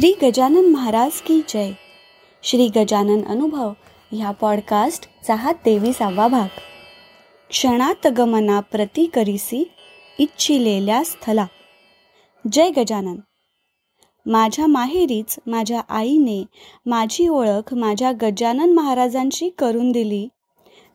[0.00, 1.72] श्री गजानन महाराज की जय.
[2.42, 3.72] श्री गजानन अनुभव
[4.12, 6.48] ह्या पॉडकास्टचा हा तेविसावा भाग.
[7.48, 9.70] क्षणात गमना प्रती करीसी
[10.18, 11.46] इच्छिलेल्या स्थला.
[12.52, 13.16] जय गजानन.
[14.26, 16.44] माझ्या माहेरीच माझ्या आईने
[16.86, 20.28] माझी ओळख माझ्या गजानन महाराजांची करून दिली.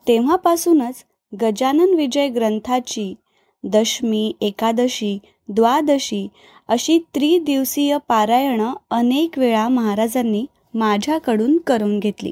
[0.07, 0.95] तेव्हापासूनच
[1.41, 3.15] गजानन विजय ग्रंथाची
[3.63, 6.27] दशमी एकादशी द्वादशी
[6.69, 12.31] अशी त्रिदिवसीय पारायणं अनेक वेळा महाराजांनी माझ्याकडून करून घेतली.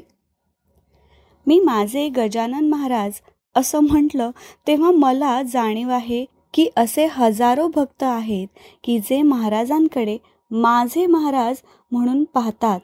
[1.46, 3.20] मी माझे गजानन महाराज
[3.54, 4.30] असं म्हटलं
[4.66, 8.48] तेव्हा मला जाणीव आहे की असे हजारो भक्त आहेत
[8.84, 10.16] की जे महाराजांकडे
[10.50, 11.60] माझे महाराज
[11.92, 12.80] म्हणून पाहतात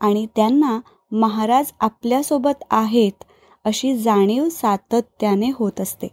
[0.00, 0.78] आणि त्यांना
[1.12, 3.24] महाराज आपल्यासोबत आहेत
[3.64, 6.08] अशी जाणीव सातत्याने होत असते.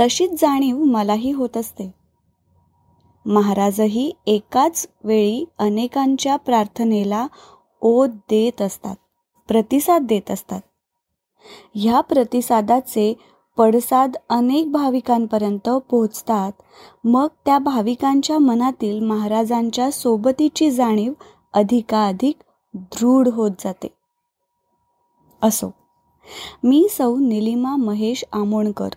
[0.00, 1.94] तशीच जाणीव मलाही होत असते.
[3.26, 7.26] महाराजही एकाच वेळी अनेकांच्या प्रार्थनेला
[7.80, 8.96] ओत देत असतात
[9.48, 10.60] प्रतिसाद देत असतात.
[11.74, 13.14] ह्या प्रतिसादाचे
[13.56, 16.52] पडसाद अनेक भाविकांपर्यंत पोहोचतात
[17.04, 21.12] मग त्या भाविकांच्या मनातील महाराजांच्या सोबतीची जाणीव
[21.52, 22.36] अधिकाधिक
[22.74, 23.88] दृढ होत जाते.
[25.42, 25.74] असो
[26.64, 28.88] मी सौ निलिमा महेश आमोणकर.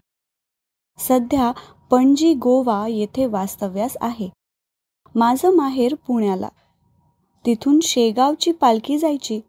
[1.07, 1.51] सध्या
[1.91, 4.29] पणजी गोवा येथे वास्तव्यास आहे.
[5.15, 6.49] माझं माहेर पुण्याला.
[7.45, 9.39] तिथून शेगावची पालखी जायची.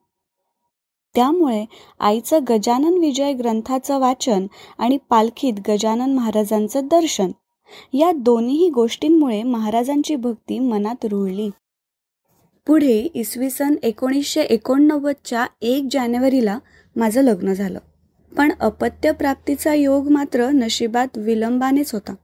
[1.15, 1.65] त्यामुळे
[2.01, 4.47] आईचं गजानन विजय ग्रंथाचं वाचन
[4.79, 7.31] आणि पालखीत गजानन महाराजांचं दर्शन
[7.93, 11.51] या दोन्ही गोष्टींमुळे महाराजांची भक्ती मनात रुळली.
[12.67, 16.59] पुढे इसवी सन एकोणीसशे एकोणनव्वदच्या एक जानेवारीला
[16.97, 17.79] माझं लग्न झालं.
[18.37, 22.15] पण अपत्यप्राप्तीचा योग मात्र नशिबात विलंबानेच होता.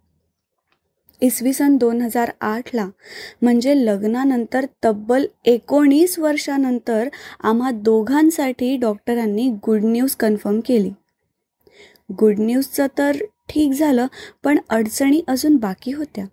[1.20, 2.88] इसवी सन दोन हजार आठला
[3.42, 7.08] म्हणजे लग्नानंतर तब्बल एकोणीस वर्षानंतर
[7.40, 10.90] आम्हा दोघांसाठी डॉक्टरांनी गुड न्यूज कन्फर्म केली.
[12.12, 13.16] गुड न्यूजचं तर
[13.48, 14.06] ठीक झालं
[14.44, 16.24] पण अडचणी अजून बाकी होत्या.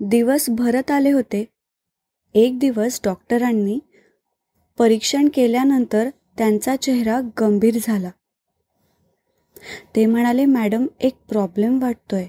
[0.00, 1.48] दिवस भरत आले होते.
[2.34, 3.78] एक दिवस डॉक्टरांनी
[4.78, 6.08] परीक्षण केल्यानंतर
[6.38, 8.10] त्यांचा चेहरा गंभीर झाला.
[9.96, 12.26] ते म्हणाले मॅडम एक प्रॉब्लेम वाटतोय.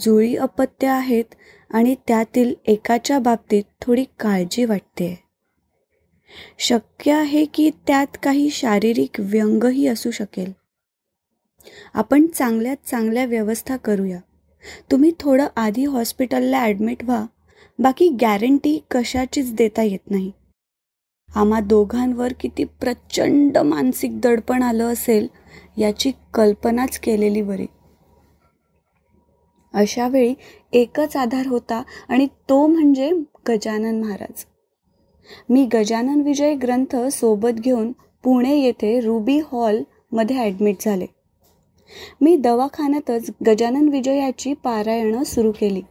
[0.00, 1.24] जुळी अपत्य आहेत
[1.70, 5.24] आणि त्यातील एकाच्या बाबतीत थोडी काळजी वाटते.
[6.58, 10.52] शक्य आहे की त्यात काही शारीरिक व्यंगही असू शकेल.
[11.94, 14.18] आपण चांगल्यात चांगल्या व्यवस्था करूया.
[14.90, 17.26] तुम्ही थोडं आधी हॉस्पिटलला ॲडमिट व्हा.
[17.78, 20.30] बाकी गॅरंटी कशाचीच देता येत नाही.
[21.34, 25.26] आम्हा दोघांवर किती प्रचंड मानसिक दडपण आलं असेल
[25.80, 27.66] याची कल्पनाच केलेली बरी.
[29.74, 30.34] अशा वेळी
[30.72, 33.10] एकच आधार होता आणि तो म्हणजे
[33.48, 34.44] गजानन महाराज.
[35.48, 37.92] मी गजानन विजय ग्रंथ सोबत घेऊन
[38.24, 41.06] पुणे येथे रुबी हॉलमध्ये ॲडमिट झाले.
[42.20, 45.82] मी दवाखान्यातच गजानन विजयाची पारायणं सुरू केली.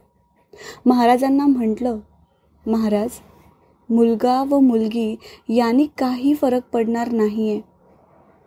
[0.86, 1.98] महाराजांना म्हटलं
[2.64, 3.18] महाराज
[3.88, 5.14] मुलगा व मुलगी
[5.48, 7.60] यांनी काही फरक पडणार नाही आहे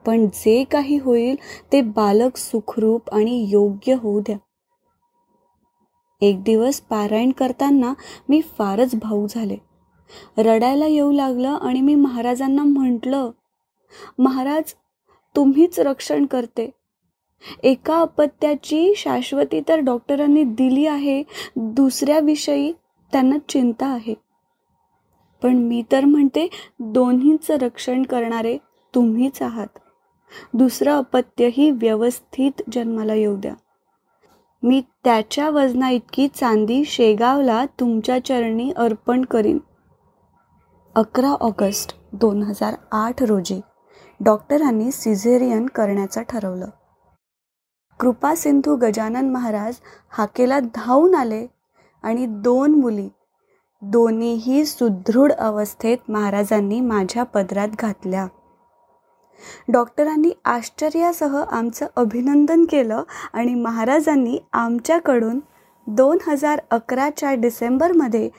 [0.05, 1.35] पण जे काही होईल
[1.71, 4.37] ते बालक सुखरूप आणि योग्य होऊ द्या.
[6.21, 7.93] एक दिवस पारायण करताना
[8.29, 9.57] मी फारच भाऊ झाले.
[10.37, 13.31] रडायला येऊ लागलं आणि मी महाराजांना म्हटलं
[14.19, 14.63] महाराज
[15.35, 16.69] तुम्हीच रक्षण करते.
[17.63, 21.23] एका अपत्याची शाश्वती तर डॉक्टरांनी दिली आहे
[21.55, 22.71] दुसऱ्याविषयी
[23.11, 24.13] त्यांना चिंता आहे.
[25.43, 26.47] पण मी तर म्हणते
[26.79, 28.57] दोन्हीचं रक्षण करणारे
[28.95, 29.79] तुम्हीच आहात.
[30.53, 33.53] दुसरं अपत्यही व्यवस्थित जन्माला येऊ द्या.
[34.63, 39.57] मी त्याच्या वजना इतकी चांदी शेगावला तुमच्या चरणी अर्पण करीन.
[40.95, 43.61] अकरा ऑगस्ट दोन हजार आठ रोजी
[44.19, 46.67] डॉक्टरांनी सिझेरियन करण्याचं ठरवलं.
[47.99, 49.75] कृपा सिंधू गजानन महाराज
[50.11, 51.47] हाकेला धावून आले
[52.03, 53.09] आणि दोन मुली
[53.81, 58.27] दोन्हीही सुदृढ अवस्थेत महाराजांनी माझ्या पदरात घातल्या.
[59.71, 63.03] डॉक्टरांनी आश्चर्यासह आमचं अभिनंदन केलं
[63.33, 65.39] आणि महाराजांनी आमच्याकडून
[65.87, 68.29] दोन हजार अकराच्या डिसेंबरमध्ये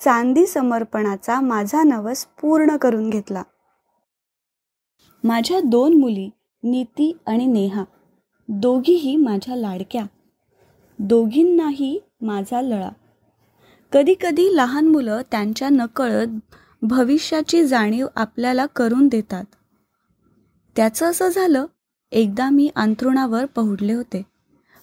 [0.00, 3.42] चांदी समर्पणाचा माझा नवस पूर्ण करून घेतला.
[5.24, 6.30] माझ्या दोन मुली
[6.62, 7.84] नीती आणि नेहा
[8.48, 10.04] दोघीही माझ्या लाडक्या.
[10.98, 12.88] दोघींनाही माझा लळा.
[13.92, 16.26] कधीकधी लहान मुलं त्यांच्या नकळत
[16.82, 19.44] भविष्याची जाणीव आपल्याला करून देतात.
[20.76, 21.66] त्याचं असं झालं
[22.12, 24.22] एकदा मी अंथरुणावर पहुडले होते.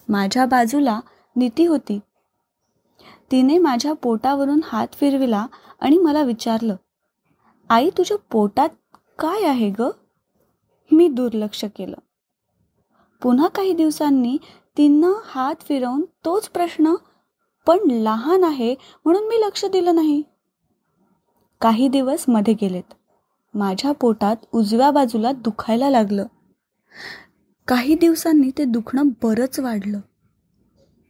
[0.08, 1.00] माझ्या बाजूला
[1.36, 1.98] नीती होती.
[3.30, 5.46] तिने माझ्या पोटावरून हात फिरविला
[5.80, 6.76] आणि मला विचारलं
[7.68, 8.68] आई तुझ्या पोटात
[9.18, 9.82] काय आहे ग?
[10.92, 11.96] मी दुर्लक्ष केलं.
[13.22, 14.36] पुन्हा काही दिवसांनी
[14.76, 16.94] तिनं हात फिरवून तोच प्रश्न
[17.66, 18.74] पण लहान आहे
[19.04, 20.22] म्हणून मी लक्ष दिलं नाही.
[21.60, 22.94] काही दिवसमध्ये गेलेत.
[23.54, 26.26] माझ्या पोटात उजव्या बाजूला दुखायला लागलं.
[27.68, 30.00] काही दिवसांनी ते दुखणं बरंच वाढलं.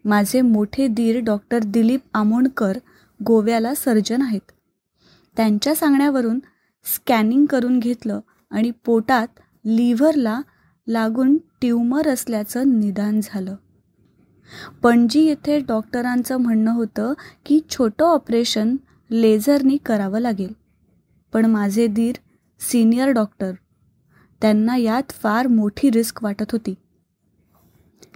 [0.04, 2.78] माझे मोठे दीर डॉक्टर दिलीप आमोणकर
[3.26, 4.52] गोव्याला सर्जन आहेत.
[5.36, 6.38] त्यांच्या सांगण्यावरून
[6.84, 9.28] स्कॅनिंग करून घेतलं आणि पोटात
[9.64, 10.40] लिव्हरला
[10.86, 13.56] लागून ट्यूमर असल्याचं निदान झालं.
[14.82, 17.12] पणजी येथे डॉक्टरांचं म्हणणं होतं
[17.46, 18.76] की छोटं ऑपरेशन
[19.10, 20.52] लेझरनी करावं लागेल.
[21.32, 22.14] पण माझे दीर
[22.70, 23.52] सिनियर डॉक्टर.
[24.40, 26.74] त्यांना यात फार मोठी रिस्क वाटत होती.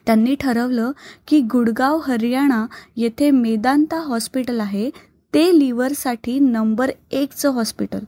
[0.06, 0.93] त्यांनी ठरवलं
[1.28, 2.66] की गुडगाव हरियाणा
[2.96, 4.90] येथे मेदांता हॉस्पिटल आहे.
[5.34, 7.98] ते लिव्हरसाठी नंबर एकचं हॉस्पिटल.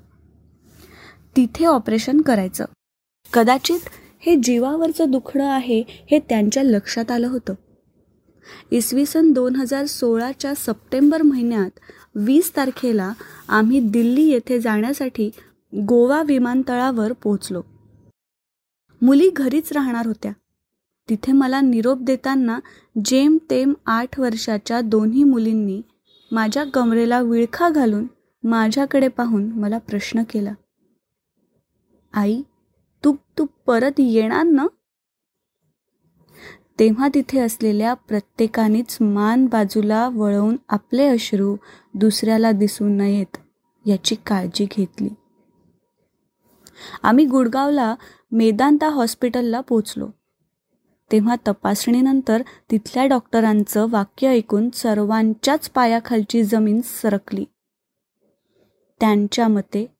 [1.36, 2.64] तिथे ऑपरेशन करायचं.
[3.32, 3.80] कदाचित
[4.20, 7.54] हे जीवावरचं दुखणं आहे हे त्यांच्या लक्षात आलं होतं.
[8.70, 11.80] इसवी सन दोन हजार सोळाच्या सप्टेंबर महिन्यात
[12.14, 13.12] वीस तारखेला
[13.48, 15.30] आम्ही दिल्ली येथे जाण्यासाठी
[15.74, 17.62] गोवा विमानतळावर पोहोचलो.
[19.02, 20.32] मुली घरीच राहणार होत्या.
[21.08, 22.58] तिथे मला निरोप देताना
[23.04, 25.82] जेम तेम आठ वर्षाच्या दोन्ही मुलींनी
[26.32, 28.06] माझ्या कमरेला विळखा घालून
[28.44, 30.52] माझ्याकडे पाहून मला प्रश्न केला.
[32.12, 32.42] आई
[33.04, 34.66] तू तू परत येणार ना?
[36.78, 41.56] तेव्हा तिथे असलेल्या प्रत्येकानेच मान बाजूला वळवून आपले अश्रू
[41.94, 43.36] दुसऱ्याला दिसू नयेत
[43.86, 45.08] याची काळजी घेतली.
[47.02, 47.94] आम्ही गुडगावला
[48.32, 50.08] मेदांता हॉस्पिटलला पोचलो.
[51.12, 57.44] तेव्हा तपासणीनंतर तिथल्या डॉक्टरांचं वाक्य ऐकून सर्वांच्याच पायाखालची जमीन सरकली.
[59.00, 59.94] त्यांच्या मते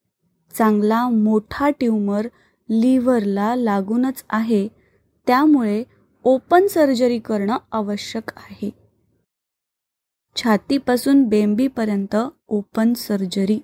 [0.54, 2.28] चांगला मोठा ट्यूमर
[2.70, 4.69] लिव्हरला लागूनच आहे
[5.26, 5.84] त्यामुळे
[6.24, 8.70] ओपन सर्जरी करणं आवश्यक आहे.
[10.36, 12.16] छातीपासून बेंबीपर्यंत
[12.48, 13.60] ओपन सर्जरी.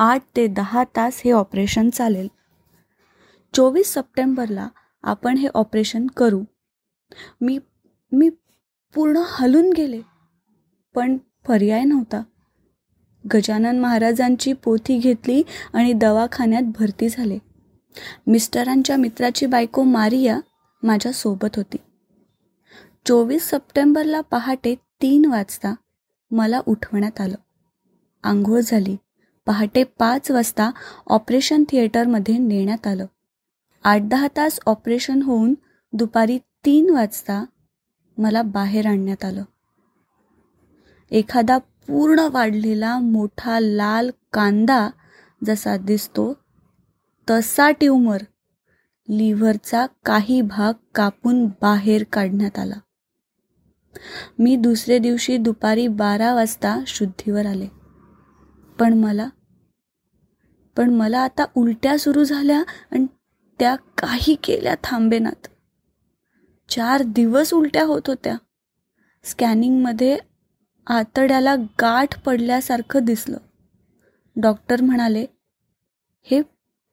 [0.00, 2.28] आठ ते दहा तास हे ऑपरेशन चालेल.
[3.54, 4.68] चोवीस सप्टेंबरला
[5.02, 6.42] आपण हे ऑपरेशन करू.
[7.40, 7.58] मी
[8.12, 8.28] मी
[8.94, 10.00] पूर्ण हलून गेले
[10.94, 12.22] पण पर्याय नव्हता.
[13.34, 15.42] गजानन महाराजांची पोथी घेतली
[15.74, 17.38] आणि दवाखान्यात भरती झाले.
[18.26, 20.40] मिस्टरांच्या मित्राची बायको मारिया
[20.82, 21.76] माझ्यासोबत होती.
[23.06, 25.74] चोवीस सप्टेंबरला पहाटे तीन वाजता
[26.30, 27.36] मला उठवण्यात आलं.
[28.22, 28.96] आंघोळ झाली.
[29.48, 30.70] पहाटे पाच वाजता
[31.06, 33.06] ऑपरेशन थिएटरमध्ये नेण्यात आलं.
[33.84, 35.54] आठ दहा तास ऑपरेशन होऊन
[35.92, 37.44] दुपारी तीन वाजता
[38.18, 39.44] मला बाहेर आणण्यात आलं.
[41.10, 44.90] एखादा पूर्ण वाढलेला मोठा लाल कांदा
[45.44, 46.34] जसा दिसतो
[47.30, 48.18] तसा ट्यूमर
[49.08, 52.74] लिव्हरचा काही भाग कापून बाहेर काढण्यात आला.
[54.38, 57.68] मी दुसरे दिवशी दुपारी बारा वाजता शुद्धीवर आले.
[58.78, 59.28] पण मला
[60.78, 63.06] पण मला आता उलट्या सुरू झाल्या आणि
[63.58, 65.46] त्या काही केल्या थांबेनात.
[66.68, 68.36] चार दिवस उलट्या होत होत्या.
[69.24, 70.18] स्कॅनिंगमध्ये
[70.86, 73.36] आतड्याला गाठ पडल्यासारखं दिसलं.
[74.36, 75.26] डॉक्टर म्हणाले
[76.22, 76.42] हे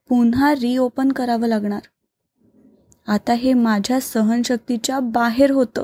[0.09, 1.81] पुन्हा रिओपन करावं लागणार.
[3.07, 5.83] आता हे माझ्या सहनशक्तीच्या बाहेर होतं.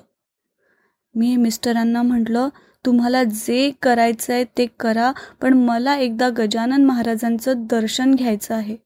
[1.16, 2.50] मी मिस्टरांना म्हटलं
[2.86, 5.12] तुम्हाला जे करायचं आहे ते करा
[5.42, 8.78] पण मला एकदा गजानन महाराजांचं दर्शन घ्यायचं आहे.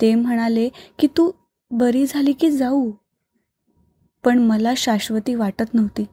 [0.00, 1.30] ते म्हणाले की तू
[1.70, 2.92] बरी झाली की जाऊ.
[4.24, 6.04] पण मला शाश्वती वाटत नव्हती.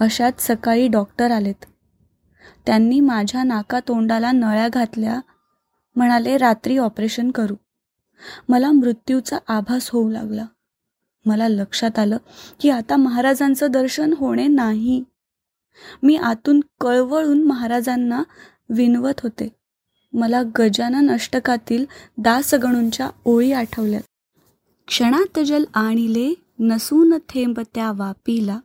[0.00, 1.64] अशात सकाळी डॉक्टर आलेत.
[2.66, 5.20] त्यांनी माझ्या नाका तोंडाला नळ्या घातल्या.
[5.96, 7.54] म्हणाले रात्री ऑपरेशन करू.
[8.48, 10.46] मला मृत्यूचा आभास होऊ लागला.
[11.26, 12.16] मला लक्षात आलं
[12.60, 15.04] की आता महाराजांचं दर्शन होणे नाही.
[16.02, 18.22] मी आतून कळवळून महाराजांना
[18.70, 19.48] विनवत होते.
[20.12, 21.84] मला गजानन अष्टकातील
[22.18, 24.02] दासगणूंच्या ओळी आठवल्यात.
[24.86, 28.58] क्षणात जल आणिले नसून थेंब त्या वापीला.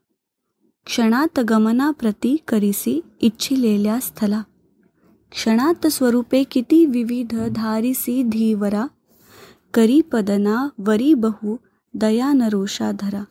[0.85, 4.41] क्षणात गमनाप्रती करीसी इच्छिलेल्या स्थला.
[5.31, 8.85] क्षणात स्वरूपे किती विविध धारिसी धीवरा.
[9.73, 11.55] करी पदना वरी बहु
[11.93, 13.23] दयानरोषा धरा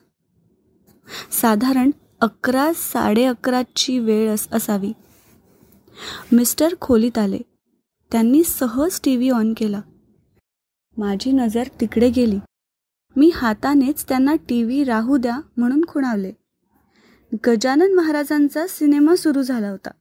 [1.31, 4.91] साधारण अकरा साडे अकराची वेळ अस असावी.
[6.31, 7.37] मिस्टर खोलीत आले.
[8.11, 9.81] त्यांनी सहज टी व्ही ऑन केला.
[10.97, 12.39] माझी नजर तिकडे गेली.
[13.15, 16.31] मी हातानेच त्यांना टी व्ही राहू द्या म्हणून खुणावले.
[17.47, 19.91] गजानन महाराजांचा सिनेमा सुरू झाला होता.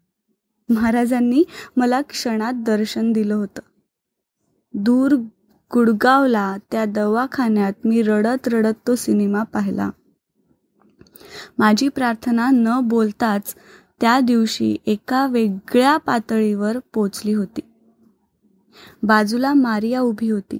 [0.69, 1.45] महाराजांनी
[1.77, 3.63] मला क्षणात दर्शन दिलं होतं.
[4.75, 5.15] दूर
[5.75, 9.91] गुडगावला त्या दवाखान्यात मी रडत रडत तो सिनेमा पाहिला.
[11.59, 13.55] माझी प्रार्थना न बोलताच
[14.01, 17.61] त्या दिवशी एका वेगळ्या पातळीवर पोचली होती.
[19.03, 20.59] बाजूला मारिया उभी होती.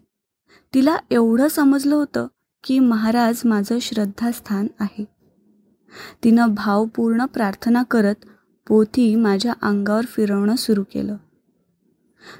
[0.75, 2.27] तिला एवढं समजलं होतं
[2.65, 5.05] की महाराज माझं श्रद्धास्थान आहे.
[6.25, 8.15] तिनं भावपूर्ण प्रार्थना करत
[8.69, 11.17] पोथी माझ्या अंगावर फिरवणं सुरू केलं.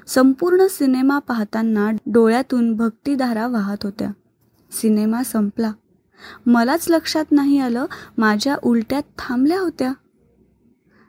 [0.07, 4.11] संपूर्ण सिनेमा पाहताना डोळ्यातून भक्तिधारा वाहत होत्या.
[4.71, 5.71] सिनेमा संपला.
[6.45, 7.85] मलाच लक्षात नाही आलं
[8.17, 9.93] माझ्या उलट्यात थांबल्या होत्या.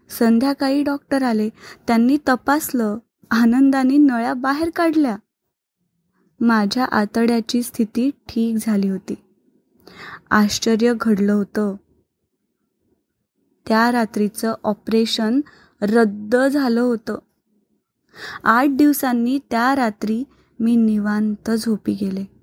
[0.08, 1.48] संध्याकाळी डॉक्टर आले.
[1.86, 2.98] त्यांनी तपासलं.
[3.30, 5.16] आनंदाने नळ्या बाहेर काढल्या.
[6.40, 9.14] माझ्या आतड्याची स्थिती ठीक झाली होती.
[10.30, 11.76] आश्चर्य घडलं होतं.
[13.68, 15.40] त्या रात्रीचं ऑपरेशन
[15.82, 17.18] रद्द झालं होतं.
[18.44, 20.24] आठ दिवसांनी त्या रात्री
[20.60, 22.39] मी निवांत झोपी गेले.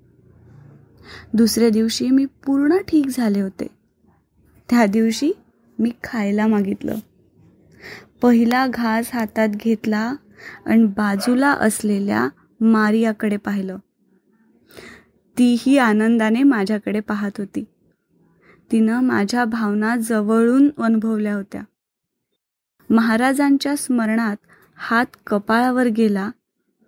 [1.34, 3.68] दुसऱ्या दिवशी मी पूर्ण ठीक झाले होते.
[4.70, 5.32] त्या दिवशी
[5.80, 6.96] मी खायला मागितलं.
[8.22, 10.14] पहिला घास हातात घेतला
[10.66, 12.30] आणि बाजूला असलेल्या
[12.62, 13.78] मारियाकडे पाहिलं.
[15.38, 17.64] तीही आनंदाने माझ्याकडे पाहत होती.
[18.72, 21.62] तिनं माझ्या भावना जवळून अनुभवल्या होत्या.
[22.90, 24.38] महाराजांच्या स्मरणात
[24.78, 26.32] हात कपाळावर गेला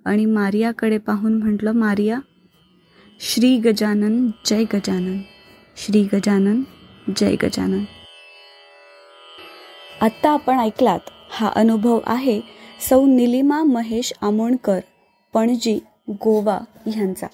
[0.05, 2.19] आणि मारियाकडे पाहून म्हटलं मारिया
[3.21, 5.19] श्री गजानन जय गजानन।
[5.77, 6.61] श्री गजानन
[7.15, 7.83] जय गजानन।
[10.01, 10.99] आत्ता आपण ऐकलात
[11.29, 12.41] हा अनुभव आहे
[12.89, 14.79] सौ निलिमा महेश आमोणकर
[15.33, 17.27] पणजी गोवा ह्यांचा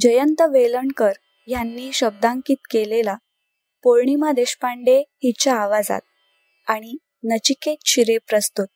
[0.00, 1.12] जयंत वेलणकर
[1.48, 3.14] यांनी शब्दांकित केलेला
[3.84, 6.00] पौर्णिमा देशपांडे हिच्या आवाजात
[6.68, 8.66] आणि नचिकेत शिरे प्रस्तुत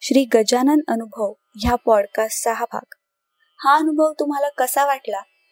[0.00, 2.94] श्री गजानन अनुभव ह्या पॉडकास्टचा हा भाग.
[3.58, 5.20] हा अनुभव तुम्हाला कसा वाटला?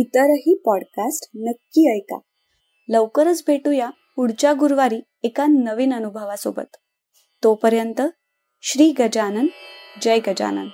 [0.00, 2.18] इतरही पॉडकास्ट नक्की ऐका.
[2.88, 6.76] लवकरच भेटूया पुढच्या गुरुवारी एका नवीन अनुभवासोबत.
[7.44, 8.02] तोपर्यंत
[8.62, 9.46] श्री गजानन
[10.02, 10.68] जय गजानन.